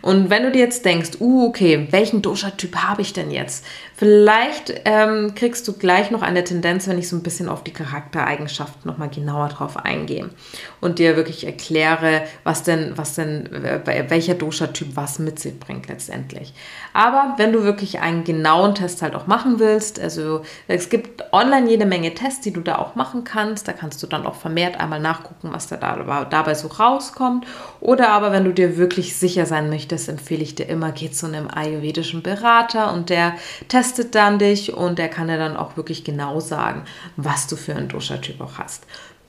Und 0.01 0.29
wenn 0.29 0.43
du 0.43 0.51
dir 0.51 0.59
jetzt 0.59 0.83
denkst, 0.83 1.11
uh, 1.19 1.47
okay, 1.47 1.87
welchen 1.91 2.21
Dosha-Typ 2.21 2.75
habe 2.77 3.01
ich 3.01 3.13
denn 3.13 3.29
jetzt? 3.29 3.65
Vielleicht 3.95 4.81
ähm, 4.85 5.35
kriegst 5.35 5.67
du 5.67 5.73
gleich 5.73 6.09
noch 6.09 6.23
eine 6.23 6.43
Tendenz, 6.43 6.87
wenn 6.87 6.97
ich 6.97 7.07
so 7.07 7.15
ein 7.15 7.21
bisschen 7.21 7.47
auf 7.47 7.63
die 7.63 7.71
Charaktereigenschaften 7.71 8.89
nochmal 8.89 9.09
genauer 9.09 9.49
drauf 9.49 9.77
eingehe 9.77 10.31
und 10.79 10.97
dir 10.97 11.15
wirklich 11.15 11.45
erkläre, 11.45 12.23
was 12.43 12.63
denn, 12.63 12.93
was 12.95 13.13
denn, 13.13 13.45
äh, 13.63 14.09
welcher 14.09 14.33
Dosha-Typ 14.33 14.95
was 14.95 15.19
mit 15.19 15.39
sich 15.39 15.59
bringt 15.59 15.87
letztendlich. 15.87 16.53
Aber 16.93 17.35
wenn 17.37 17.51
du 17.51 17.63
wirklich 17.63 17.99
einen 17.99 18.23
genauen 18.23 18.73
Test 18.73 19.03
halt 19.03 19.13
auch 19.13 19.27
machen 19.27 19.59
willst, 19.59 19.99
also 19.99 20.41
es 20.67 20.89
gibt 20.89 21.31
online 21.41 21.69
jede 21.69 21.85
Menge 21.85 22.13
Tests, 22.13 22.41
die 22.41 22.51
du 22.51 22.61
da 22.61 22.77
auch 22.77 22.95
machen 22.95 23.23
kannst. 23.23 23.67
Da 23.67 23.73
kannst 23.73 24.01
du 24.03 24.07
dann 24.07 24.25
auch 24.25 24.35
vermehrt 24.35 24.79
einmal 24.79 24.99
nachgucken, 24.99 25.49
was 25.51 25.67
da 25.67 25.77
dabei 25.77 26.53
so 26.53 26.67
rauskommt. 26.67 27.45
Oder 27.79 28.09
aber 28.09 28.31
wenn 28.31 28.45
du 28.45 28.53
dir 28.53 28.77
wirklich 28.77 29.15
sicher 29.15 29.45
sein 29.45 29.69
möchtest, 29.69 30.09
empfehle 30.09 30.43
ich 30.43 30.55
dir 30.55 30.67
immer, 30.67 30.91
geh 30.91 31.11
zu 31.11 31.25
einem 31.25 31.47
ayurvedischen 31.49 32.21
Berater 32.21 32.93
und 32.93 33.09
der 33.09 33.33
testet 33.67 34.15
dann 34.15 34.39
dich 34.39 34.73
und 34.73 34.99
der 34.99 35.09
kann 35.09 35.27
dir 35.27 35.37
dann 35.37 35.57
auch 35.57 35.77
wirklich 35.77 36.03
genau 36.03 36.39
sagen, 36.39 36.83
was 37.15 37.47
du 37.47 37.55
für 37.55 37.75
einen 37.75 37.87
Dosha-Typ 37.87 38.39
auch 38.41 38.57
hast. 38.57 38.85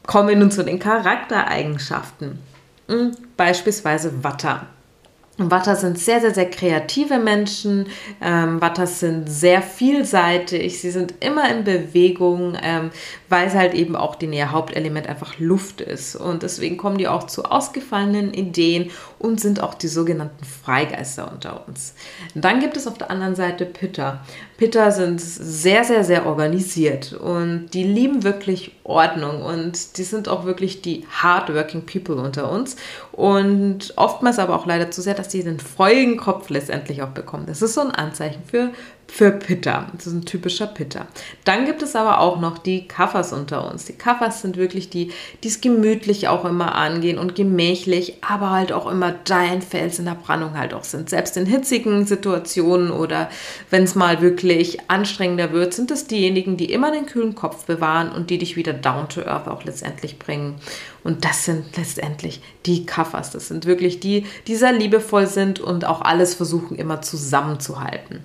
Kommen 0.06 0.28
wir 0.28 0.36
nun 0.36 0.50
zu 0.50 0.64
den 0.64 0.78
Charaktereigenschaften. 0.78 2.38
Hm, 2.88 3.12
beispielsweise 3.36 4.24
Watter. 4.24 4.66
Watter 5.38 5.76
sind 5.76 5.98
sehr, 5.98 6.20
sehr, 6.20 6.34
sehr 6.34 6.50
kreative 6.50 7.18
Menschen. 7.18 7.86
Ähm, 8.20 8.60
Watters 8.60 9.00
sind 9.00 9.30
sehr 9.30 9.62
vielseitig. 9.62 10.80
Sie 10.80 10.90
sind 10.90 11.14
immer 11.20 11.50
in 11.50 11.64
Bewegung, 11.64 12.56
ähm, 12.62 12.90
weil 13.30 13.46
es 13.46 13.54
halt 13.54 13.72
eben 13.72 13.96
auch 13.96 14.14
den 14.14 14.34
ihr 14.34 14.52
Hauptelement 14.52 15.08
einfach 15.08 15.38
Luft 15.38 15.80
ist. 15.80 16.16
Und 16.16 16.42
deswegen 16.42 16.76
kommen 16.76 16.98
die 16.98 17.08
auch 17.08 17.26
zu 17.26 17.44
ausgefallenen 17.44 18.34
Ideen 18.34 18.90
und 19.18 19.40
sind 19.40 19.62
auch 19.62 19.72
die 19.72 19.88
sogenannten 19.88 20.44
Freigeister 20.44 21.32
unter 21.32 21.66
uns. 21.66 21.94
dann 22.34 22.60
gibt 22.60 22.76
es 22.76 22.86
auf 22.86 22.98
der 22.98 23.10
anderen 23.10 23.34
Seite 23.34 23.64
Pitter. 23.64 24.20
Pitter 24.58 24.92
sind 24.92 25.20
sehr, 25.20 25.82
sehr, 25.82 26.04
sehr 26.04 26.26
organisiert 26.26 27.14
und 27.14 27.70
die 27.72 27.84
lieben 27.84 28.22
wirklich 28.22 28.72
Ordnung 28.84 29.42
und 29.42 29.96
die 29.96 30.02
sind 30.02 30.28
auch 30.28 30.44
wirklich 30.44 30.82
die 30.82 31.04
hardworking 31.10 31.86
people 31.86 32.16
unter 32.16 32.50
uns 32.50 32.76
und 33.12 33.92
oftmals 33.96 34.38
aber 34.38 34.54
auch 34.54 34.66
leider 34.66 34.90
zu 34.90 35.02
sehr, 35.02 35.14
dass 35.22 35.30
sie 35.30 35.44
den 35.44 35.60
feurigen 35.60 36.16
Kopf 36.16 36.50
letztendlich 36.50 37.02
auch 37.02 37.10
bekommen. 37.10 37.46
Das 37.46 37.62
ist 37.62 37.74
so 37.74 37.80
ein 37.80 37.92
Anzeichen 37.92 38.42
für 38.44 38.72
für 39.12 39.30
Pitter. 39.30 39.88
Das 39.92 40.06
ist 40.06 40.14
ein 40.14 40.24
typischer 40.24 40.66
Pitter. 40.66 41.06
Dann 41.44 41.66
gibt 41.66 41.82
es 41.82 41.94
aber 41.94 42.20
auch 42.20 42.40
noch 42.40 42.56
die 42.56 42.88
Kaffers 42.88 43.34
unter 43.34 43.70
uns. 43.70 43.84
Die 43.84 43.92
Kaffers 43.92 44.40
sind 44.40 44.56
wirklich 44.56 44.88
die, 44.88 45.10
die 45.44 45.48
es 45.48 45.60
gemütlich 45.60 46.28
auch 46.28 46.46
immer 46.46 46.74
angehen 46.74 47.18
und 47.18 47.34
gemächlich, 47.34 48.14
aber 48.26 48.50
halt 48.50 48.72
auch 48.72 48.90
immer 48.90 49.12
dein 49.24 49.60
Fels 49.60 49.98
in 49.98 50.06
der 50.06 50.14
Brandung 50.14 50.56
halt 50.56 50.72
auch 50.72 50.84
sind. 50.84 51.10
Selbst 51.10 51.36
in 51.36 51.44
hitzigen 51.44 52.06
Situationen 52.06 52.90
oder 52.90 53.28
wenn 53.68 53.82
es 53.82 53.94
mal 53.94 54.22
wirklich 54.22 54.78
anstrengender 54.88 55.52
wird, 55.52 55.74
sind 55.74 55.90
es 55.90 56.06
diejenigen, 56.06 56.56
die 56.56 56.72
immer 56.72 56.90
den 56.90 57.04
kühlen 57.04 57.34
Kopf 57.34 57.66
bewahren 57.66 58.10
und 58.10 58.30
die 58.30 58.38
dich 58.38 58.56
wieder 58.56 58.72
down 58.72 59.10
to 59.10 59.20
earth 59.20 59.46
auch 59.46 59.64
letztendlich 59.64 60.18
bringen. 60.18 60.54
Und 61.04 61.24
das 61.24 61.44
sind 61.44 61.76
letztendlich 61.76 62.40
die 62.66 62.86
Kaffers. 62.86 63.30
Das 63.30 63.48
sind 63.48 63.66
wirklich 63.66 64.00
die, 64.00 64.26
die 64.46 64.56
sehr 64.56 64.72
liebevoll 64.72 65.26
sind 65.26 65.60
und 65.60 65.84
auch 65.84 66.00
alles 66.00 66.34
versuchen 66.34 66.76
immer 66.76 67.02
zusammenzuhalten. 67.02 68.20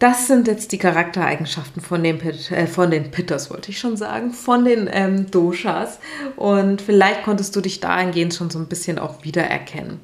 Das 0.00 0.26
sind 0.26 0.48
jetzt 0.48 0.72
die 0.72 0.78
Charaktereigenschaften 0.78 1.82
von 1.82 2.02
den, 2.02 2.18
Pit, 2.18 2.50
äh, 2.50 2.66
von 2.66 2.90
den 2.90 3.10
Pitters, 3.10 3.50
wollte 3.50 3.70
ich 3.70 3.78
schon 3.78 3.98
sagen, 3.98 4.32
von 4.32 4.64
den 4.64 4.88
ähm, 4.90 5.30
Doshas. 5.30 5.98
Und 6.36 6.80
vielleicht 6.80 7.22
konntest 7.22 7.54
du 7.54 7.60
dich 7.60 7.80
dahingehend 7.80 8.32
schon 8.32 8.48
so 8.48 8.58
ein 8.58 8.66
bisschen 8.66 8.98
auch 8.98 9.24
wiedererkennen. 9.24 10.00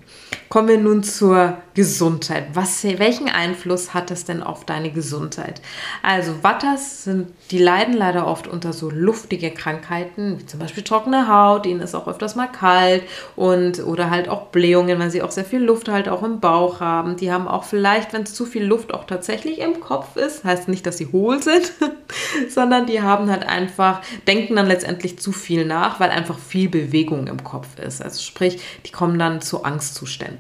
Kommen 0.49 0.69
wir 0.69 0.79
nun 0.79 1.03
zur 1.03 1.59
Gesundheit. 1.75 2.47
Was, 2.55 2.85
welchen 2.85 3.29
Einfluss 3.29 3.93
hat 3.95 4.11
das 4.11 4.25
denn 4.25 4.43
auf 4.43 4.65
deine 4.65 4.91
Gesundheit? 4.91 5.61
Also 6.03 6.43
Watters 6.43 7.05
sind, 7.05 7.29
die 7.50 7.59
leiden 7.59 7.95
leider 7.95 8.26
oft 8.26 8.47
unter 8.47 8.73
so 8.73 8.88
luftige 8.88 9.50
Krankheiten, 9.50 10.38
wie 10.38 10.47
zum 10.47 10.61
Beispiel 10.61 10.85
trockene 10.85 11.29
Haut, 11.29 11.67
ihnen 11.67 11.81
ist 11.81 11.95
auch 11.95 12.07
öfters 12.07 12.37
mal 12.37 12.47
kalt 12.47 13.03
und 13.35 13.85
oder 13.85 14.09
halt 14.09 14.29
auch 14.29 14.47
Blähungen, 14.47 14.99
weil 15.00 15.11
sie 15.11 15.21
auch 15.21 15.33
sehr 15.33 15.45
viel 15.45 15.62
Luft 15.62 15.88
halt 15.88 16.09
auch 16.09 16.23
im 16.23 16.38
Bauch 16.38 16.81
haben. 16.81 17.17
Die 17.17 17.33
haben 17.33 17.49
auch 17.49 17.65
vielleicht, 17.65 18.12
wenn 18.12 18.23
es 18.23 18.35
zu 18.35 18.47
viel 18.47 18.65
Luft 18.65 18.95
auch 18.95 19.05
tatsächlich 19.05 19.59
im 19.59 19.81
Kopf 19.81 20.17
ist, 20.17 20.45
heißt 20.45 20.69
nicht, 20.69 20.87
dass 20.87 20.97
sie 20.97 21.09
hohl 21.11 21.43
sind, 21.43 21.73
sondern 22.49 22.87
die 22.87 23.03
haben 23.03 23.31
halt 23.31 23.47
einfach, 23.47 24.00
denken 24.29 24.57
dann 24.57 24.67
letztendlich 24.67 25.19
zu 25.19 25.33
viel 25.33 25.67
nach, 25.67 25.99
weil 25.99 26.11
einfach 26.11 26.38
viel 26.38 26.69
Bewegung 26.69 27.26
im 27.26 27.43
Kopf 27.43 27.79
ist. 27.79 28.00
Also 28.00 28.23
sprich, 28.23 28.61
die 28.87 28.93
kommen 28.93 29.19
dann 29.19 29.41
zu 29.41 29.65
Angstzuständen. 29.65 30.36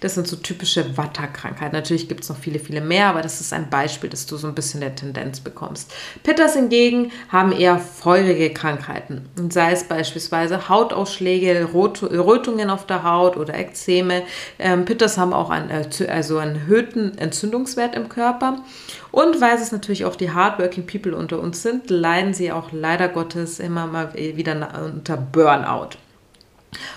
Das 0.00 0.14
sind 0.14 0.26
so 0.26 0.36
typische 0.36 0.62
typische 0.62 0.96
Watterkrankheit. 0.96 1.72
Natürlich 1.72 2.08
gibt 2.08 2.22
es 2.22 2.28
noch 2.28 2.36
viele, 2.36 2.58
viele 2.58 2.80
mehr, 2.80 3.08
aber 3.08 3.22
das 3.22 3.40
ist 3.40 3.52
ein 3.52 3.68
Beispiel, 3.70 4.10
dass 4.10 4.26
du 4.26 4.36
so 4.36 4.46
ein 4.46 4.54
bisschen 4.54 4.80
der 4.80 4.94
Tendenz 4.94 5.40
bekommst. 5.40 5.92
Pitters 6.22 6.54
hingegen 6.54 7.10
haben 7.28 7.52
eher 7.52 7.78
feurige 7.78 8.52
Krankheiten. 8.52 9.28
Und 9.38 9.52
sei 9.52 9.72
es 9.72 9.84
beispielsweise 9.84 10.68
Hautausschläge, 10.68 11.70
Rötungen 11.72 12.70
auf 12.70 12.86
der 12.86 13.02
Haut 13.02 13.36
oder 13.36 13.54
Ekzeme. 13.54 14.22
Ähm, 14.58 14.84
Pitters 14.84 15.18
haben 15.18 15.32
auch 15.32 15.50
einen, 15.50 15.70
also 16.08 16.38
einen 16.38 16.56
erhöhten 16.56 17.18
Entzündungswert 17.18 17.94
im 17.94 18.08
Körper. 18.08 18.62
Und 19.10 19.40
weil 19.40 19.56
es 19.56 19.72
natürlich 19.72 20.04
auch 20.04 20.16
die 20.16 20.30
hardworking 20.30 20.86
People 20.86 21.14
unter 21.16 21.40
uns 21.40 21.62
sind, 21.62 21.90
leiden 21.90 22.34
sie 22.34 22.52
auch 22.52 22.72
leider 22.72 23.08
Gottes 23.08 23.58
immer 23.58 23.86
mal 23.86 24.14
wieder 24.14 24.68
unter 24.84 25.16
Burnout. 25.16 25.90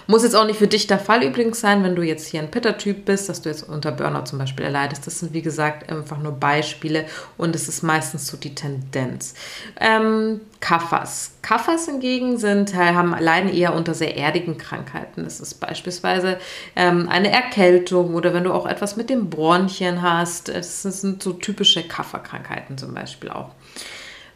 Muss 0.08 0.24
jetzt 0.24 0.36
auch 0.36 0.46
nicht 0.46 0.60
für 0.60 0.68
dich 0.68 0.88
der 0.88 1.00
Fall 1.00 1.24
übrigens 1.24 1.60
sein, 1.60 1.84
wenn 1.84 1.96
du 1.96 2.02
jetzt 2.02 2.28
hier 2.28 2.42
ein 2.42 2.52
Pitter-Typ 2.52 3.06
bist, 3.06 3.28
dass 3.28 3.42
du 3.42 3.50
jetzt 3.50 3.68
unter 3.68 3.92
Burnout 3.92 4.26
zum 4.26 4.40
Beispiel 4.40 4.66
erleidest. 4.66 5.06
Das 5.06 5.20
sind, 5.20 5.34
wie 5.34 5.42
gesagt, 5.42 5.90
einfach 5.90 6.18
nur 6.18 6.32
Beispiele 6.32 7.06
und 7.38 7.56
es 7.56 7.68
ist 7.68 7.84
meistens 7.84 8.28
so 8.28 8.38
die 8.38 8.56
Tendenz. 8.56 9.34
Ähm, 9.80 10.42
Kaffers. 10.60 11.32
Kaffers 11.42 11.86
hingegen 11.86 12.38
sind, 12.38 12.74
äh, 12.74 12.78
haben, 12.78 13.16
leiden 13.20 13.54
eher 13.54 13.74
unter 13.76 13.94
sehr 13.94 14.16
erdigen 14.16 14.58
Krankheiten. 14.58 15.24
Das 15.24 15.40
ist 15.40 15.56
beispielsweise 15.56 16.38
ähm, 16.76 17.10
eine 17.10 17.32
Erkältung 17.32 18.16
oder 18.16 18.34
wenn 18.34 18.46
du 18.46 18.54
auch 18.54 18.66
etwas 18.66 18.96
mit 18.96 19.10
dem 19.10 19.30
Bronchien 19.30 20.02
hast. 20.02 20.48
Das 20.50 20.84
sind 20.84 21.22
so 21.22 21.34
typische 21.34 21.84
Kafferkrankheiten 21.84 22.78
zum 22.78 22.94
Beispiel 22.94 23.30
auch. 23.30 23.52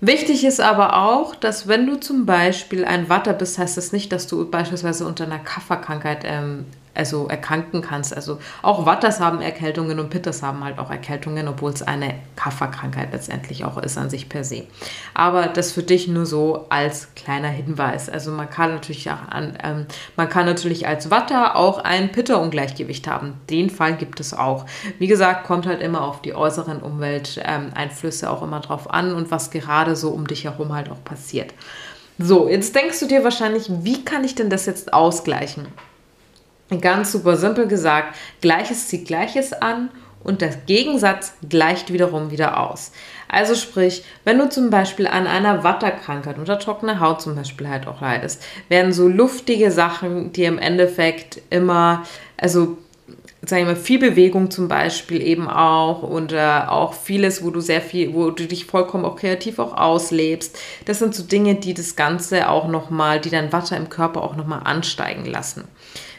Wichtig 0.01 0.45
ist 0.45 0.61
aber 0.61 0.95
auch, 0.97 1.35
dass 1.35 1.67
wenn 1.67 1.85
du 1.85 1.99
zum 1.99 2.25
Beispiel 2.25 2.85
ein 2.85 3.09
Watter 3.09 3.33
bist, 3.33 3.57
heißt 3.57 3.75
das 3.75 3.91
nicht, 3.91 4.11
dass 4.11 4.27
du 4.27 4.49
beispielsweise 4.49 5.05
unter 5.05 5.25
einer 5.25 5.39
Kafferkrankheit 5.39 6.21
ähm, 6.23 6.65
also 6.93 7.27
erkranken 7.27 7.81
kannst. 7.81 8.15
Also 8.15 8.39
auch 8.61 8.85
Watters 8.85 9.19
haben 9.19 9.41
Erkältungen 9.41 9.99
und 9.99 10.09
Pitters 10.09 10.43
haben 10.43 10.63
halt 10.63 10.79
auch 10.79 10.91
Erkältungen, 10.91 11.47
obwohl 11.47 11.71
es 11.71 11.81
eine 11.81 12.15
Kafferkrankheit 12.35 13.11
letztendlich 13.11 13.65
auch 13.65 13.77
ist 13.77 13.97
an 13.97 14.09
sich 14.09 14.29
per 14.29 14.43
se. 14.43 14.63
Aber 15.13 15.47
das 15.47 15.71
für 15.71 15.83
dich 15.83 16.07
nur 16.07 16.25
so 16.25 16.65
als 16.69 17.13
kleiner 17.15 17.47
Hinweis. 17.47 18.09
Also 18.09 18.31
man 18.31 18.49
kann 18.49 18.71
natürlich 18.71 19.09
auch 19.09 19.27
an, 19.29 19.57
ähm, 19.63 19.85
man 20.15 20.29
kann 20.29 20.45
natürlich 20.45 20.87
als 20.87 21.09
Watter 21.11 21.55
auch 21.55 21.79
ein 21.79 22.11
Pitter-Ungleichgewicht 22.11 23.07
haben. 23.07 23.33
Den 23.49 23.69
Fall 23.69 23.95
gibt 23.95 24.19
es 24.19 24.33
auch. 24.33 24.65
Wie 24.97 25.07
gesagt, 25.07 25.45
kommt 25.45 25.65
halt 25.65 25.81
immer 25.81 26.03
auf 26.03 26.21
die 26.21 26.35
äußeren 26.35 26.81
Umwelteinflüsse 26.81 28.25
ähm, 28.25 28.31
auch 28.31 28.41
immer 28.41 28.59
drauf 28.59 28.91
an 28.91 29.13
und 29.13 29.31
was 29.31 29.51
gerade 29.51 29.95
so 29.95 30.09
um 30.09 30.27
dich 30.27 30.45
herum 30.45 30.73
halt 30.73 30.89
auch 30.89 31.03
passiert. 31.03 31.53
So, 32.17 32.49
jetzt 32.49 32.75
denkst 32.75 32.99
du 32.99 33.05
dir 33.05 33.23
wahrscheinlich, 33.23 33.69
wie 33.69 34.03
kann 34.03 34.25
ich 34.25 34.35
denn 34.35 34.49
das 34.49 34.65
jetzt 34.65 34.91
ausgleichen? 34.91 35.67
Ganz 36.81 37.11
super 37.11 37.35
simpel 37.35 37.67
gesagt, 37.67 38.15
Gleiches 38.41 38.87
zieht 38.87 39.07
Gleiches 39.07 39.53
an 39.53 39.89
und 40.23 40.41
der 40.41 40.49
Gegensatz 40.49 41.33
gleicht 41.47 41.91
wiederum 41.91 42.29
wieder 42.29 42.59
aus. 42.59 42.91
Also 43.27 43.55
sprich, 43.55 44.03
wenn 44.23 44.37
du 44.37 44.49
zum 44.49 44.69
Beispiel 44.69 45.07
an 45.07 45.27
einer 45.27 45.63
Watterkrankheit 45.63 46.37
oder 46.39 46.59
trockener 46.59 46.99
Haut 46.99 47.21
zum 47.21 47.35
Beispiel 47.35 47.69
halt 47.69 47.87
auch 47.87 48.01
leidest, 48.01 48.43
werden 48.67 48.93
so 48.93 49.07
luftige 49.07 49.71
Sachen, 49.71 50.33
die 50.33 50.43
im 50.43 50.59
Endeffekt 50.59 51.41
immer, 51.49 52.03
also 52.37 52.77
sagen 53.41 53.65
wir 53.65 53.73
mal, 53.73 53.79
viel 53.79 53.99
Bewegung 53.99 54.51
zum 54.51 54.67
Beispiel 54.67 55.21
eben 55.21 55.47
auch 55.47 56.03
und 56.03 56.33
äh, 56.33 56.61
auch 56.67 56.93
vieles, 56.93 57.43
wo 57.43 57.51
du 57.51 57.61
sehr 57.61 57.81
viel, 57.81 58.13
wo 58.13 58.31
du 58.31 58.45
dich 58.45 58.65
vollkommen 58.65 59.05
auch 59.05 59.15
kreativ 59.15 59.59
auch 59.59 59.75
auslebst. 59.75 60.57
Das 60.85 60.99
sind 60.99 61.15
so 61.15 61.23
Dinge, 61.23 61.55
die 61.55 61.73
das 61.73 61.95
Ganze 61.95 62.49
auch 62.49 62.67
nochmal, 62.67 63.21
die 63.21 63.29
dein 63.29 63.53
Watter 63.53 63.77
im 63.77 63.89
Körper 63.89 64.23
auch 64.23 64.35
nochmal 64.35 64.61
ansteigen 64.65 65.25
lassen. 65.25 65.63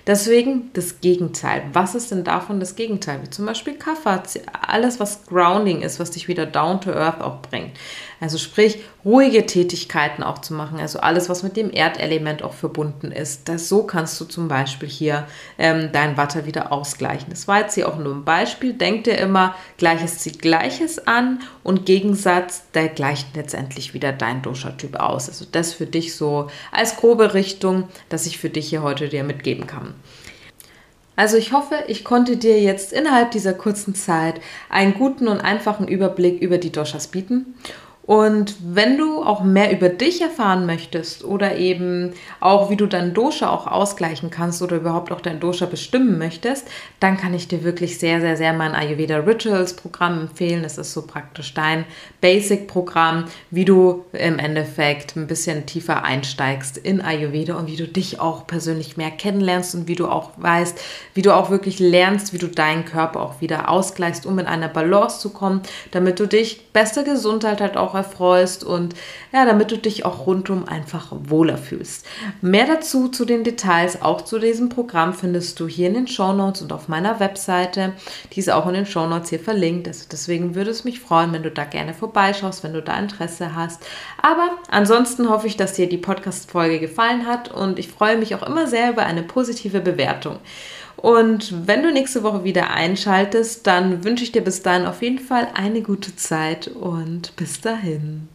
Deswegen 0.07 0.71
das 0.73 1.01
Gegenteil. 1.01 1.63
Was 1.73 1.95
ist 1.95 2.11
denn 2.11 2.25
davon 2.25 2.61
das 2.61 2.77
Gegenteil? 2.77 3.21
Wie 3.23 3.31
zum 3.31 3.47
Beispiel 3.47 3.75
Kaffer, 3.75 4.23
alles 4.67 4.99
was 4.99 5.27
Grounding 5.27 5.83
ist, 5.83 6.01
was 6.01 6.11
dich 6.11 6.29
wieder 6.29 6.47
down 6.47 6.81
to 6.81 6.91
earth 6.91 7.21
auch 7.21 7.43
bringt. 7.43 7.73
Also 8.21 8.37
sprich, 8.37 8.81
ruhige 9.03 9.47
Tätigkeiten 9.47 10.23
auch 10.23 10.39
zu 10.39 10.53
machen, 10.53 10.79
also 10.79 11.01
alles, 11.01 11.31
was 11.31 11.43
mit 11.43 11.57
dem 11.57 11.71
Erdelement 11.71 12.43
auch 12.43 12.53
verbunden 12.53 13.13
ist. 13.13 13.49
Das, 13.49 13.71
so 13.71 13.85
kannst 13.85 14.21
du 14.21 14.27
zum 14.27 14.47
Beispiel 14.47 14.91
hier 14.91 15.27
ähm, 15.59 15.89
dein 15.93 16.19
Watter 16.19 16.45
wieder 16.45 16.71
ausgleichen. 16.71 17.31
Das 17.31 17.49
war 17.49 17.61
jetzt 17.61 17.75
hier 17.75 17.89
auch 17.89 17.97
nur 17.97 18.15
ein 18.15 18.25
Beispiel. 18.27 18.75
Denk 18.75 19.05
dir 19.05 19.17
immer, 19.17 19.55
Gleiches 19.79 20.19
zieht 20.19 20.43
Gleiches 20.43 21.07
an 21.07 21.41
und 21.63 21.87
Gegensatz, 21.87 22.71
der 22.75 22.89
gleicht 22.89 23.35
letztendlich 23.35 23.95
wieder 23.95 24.13
dein 24.13 24.43
Dosha-Typ 24.43 24.97
aus. 24.97 25.31
Also 25.31 25.47
das 25.51 25.73
für 25.73 25.87
dich 25.87 26.15
so 26.15 26.51
als 26.73 26.97
grobe 26.97 27.33
Richtung, 27.33 27.89
dass 28.11 28.27
ich 28.27 28.39
für 28.39 28.51
dich 28.51 28.69
hier 28.69 28.83
heute 28.83 29.09
dir 29.09 29.25
mitgeben 29.25 29.67
kann. 29.67 29.95
Also 31.17 31.37
ich 31.37 31.53
hoffe, 31.53 31.75
ich 31.87 32.05
konnte 32.05 32.37
dir 32.37 32.61
jetzt 32.61 32.93
innerhalb 32.93 33.31
dieser 33.31 33.55
kurzen 33.55 33.95
Zeit 33.95 34.41
einen 34.69 34.95
guten 34.95 35.27
und 35.29 35.41
einfachen 35.41 35.89
Überblick 35.89 36.41
über 36.41 36.59
die 36.59 36.73
Doshas 36.73 37.09
bieten 37.09 37.55
und 38.03 38.57
wenn 38.63 38.97
du 38.97 39.23
auch 39.23 39.45
mehr 39.45 39.71
über 39.71 39.89
dich 39.89 40.21
erfahren 40.21 40.67
möchtest 40.67 41.23
oder 41.23 41.57
eben 41.57 42.13
auch, 42.41 42.69
wie 42.69 42.77
du 42.77 42.87
dein 42.87 43.15
Dosha 43.15 43.49
auch 43.49 43.69
ausgleichen 43.69 44.31
kannst 44.31 44.63
oder 44.63 44.77
überhaupt 44.77 45.13
auch 45.13 45.21
dein 45.21 45.39
Dosha 45.39 45.67
bestimmen 45.67 46.19
möchtest, 46.19 46.67
dann 46.99 47.19
kann 47.19 47.35
ich 47.35 47.47
dir 47.47 47.63
wirklich 47.63 48.01
sehr, 48.01 48.21
sehr, 48.21 48.37
sehr 48.37 48.53
mein 48.53 48.75
Ayurveda 48.75 49.19
Rituals 49.19 49.75
Programm 49.77 50.23
empfehlen. 50.23 50.65
Das 50.65 50.77
ist 50.77 50.93
so 50.93 51.03
praktisch 51.03 51.55
dein 51.55 51.85
Basic-Programm, 52.21 53.27
wie 53.51 53.65
du 53.65 54.05
im 54.13 54.41
Endeffekt 54.41 55.15
ein 55.15 55.29
bisschen 55.29 55.67
tiefer 55.67 56.03
einsteigst 56.03 56.79
in 56.79 57.01
Ayurveda 57.03 57.55
und 57.55 57.69
wie 57.69 57.77
du 57.77 57.87
dich 57.87 58.19
auch 58.19 58.47
persönlich 58.47 58.97
mehr 58.97 59.13
kennenlernst 59.13 59.77
und 59.77 59.87
wie 59.87 59.95
du 59.95 60.09
auch 60.09 60.31
weißt, 60.37 60.81
wie 61.15 61.23
du 61.23 61.33
auch 61.33 61.51
wirklich 61.51 61.79
lernst, 61.79 62.33
wie 62.33 62.39
du 62.39 62.49
deinen 62.49 62.87
Körper 62.87 63.21
auch 63.21 63.41
wieder 63.41 63.69
ausgleichst, 63.69 64.27
um 64.27 64.39
in 64.41 64.47
eine 64.47 64.69
Balance 64.69 65.21
zu 65.21 65.31
kommen, 65.31 65.61
damit 65.93 66.19
du 66.19 66.27
dich 66.27 66.73
beste 66.73 67.05
Gesundheit 67.05 67.61
halt 67.61 67.77
auch 67.77 68.00
erfreust 68.01 68.65
und 68.65 68.95
ja, 69.33 69.45
damit 69.45 69.71
du 69.71 69.79
dich 69.79 70.05
auch 70.05 70.27
rundum 70.27 70.67
einfach 70.67 71.09
wohler 71.11 71.59
fühlst. 71.59 72.07
Mehr 72.41 72.67
dazu 72.67 73.09
zu 73.09 73.25
den 73.25 73.45
Details, 73.45 74.03
auch 74.03 74.23
zu 74.23 74.39
diesem 74.39 74.69
Programm 74.69 75.15
findest 75.15 75.61
du 75.61 75.69
hier 75.69 75.89
in 75.89 75.95
den 75.95 76.07
Show 76.07 76.33
Notes 76.33 76.63
und 76.63 76.73
auf 76.73 76.89
meiner 76.89 77.21
Webseite. 77.21 77.93
Die 78.33 78.41
ist 78.41 78.51
auch 78.51 78.67
in 78.67 78.75
den 78.75 78.87
Show 78.87 79.07
Notes 79.07 79.31
hier 79.31 79.41
verlinkt. 79.41 79.89
Also 79.89 80.07
deswegen 80.11 80.55
würde 80.55 80.71
es 80.71 80.85
mich 80.85 81.01
freuen, 81.01 81.33
wenn 81.33 81.43
du 81.43 81.51
da 81.51 81.65
gerne 81.65 81.95
vorbeischaust, 81.95 82.65
wenn 82.65 82.73
du 82.73 82.83
da 82.83 82.99
Interesse 82.99 83.55
hast. 83.55 83.83
Aber 84.23 84.51
ansonsten 84.71 85.29
hoffe 85.29 85.47
ich, 85.47 85.57
dass 85.57 85.75
dir 85.75 85.89
die 85.89 85.99
Podcast-Folge 85.99 86.81
gefallen 86.81 87.27
hat 87.27 87.51
und 87.51 87.79
ich 87.79 87.89
freue 87.89 88.17
mich 88.17 88.35
auch 88.35 88.43
immer 88.43 88.67
sehr 88.67 88.91
über 88.91 89.05
eine 89.05 89.23
positive 89.23 89.81
Bewertung. 89.81 90.39
Und 91.03 91.67
wenn 91.67 91.83
du 91.83 91.93
nächste 91.93 92.23
Woche 92.23 92.45
wieder 92.45 92.71
einschaltest, 92.71 93.67
dann 93.67 94.05
wünsche 94.05 94.25
ich 94.25 94.33
dir 94.33 94.43
bis 94.43 94.63
dahin 94.63 94.87
auf 94.87 95.03
jeden 95.03 95.19
Fall 95.19 95.49
eine 95.55 95.83
gute 95.83 96.15
Zeit 96.17 96.69
und 96.69 97.35
bis 97.37 97.61
dahin. 97.61 98.29